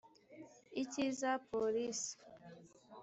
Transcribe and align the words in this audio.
icy’iza 0.81 1.31
police 1.51 2.11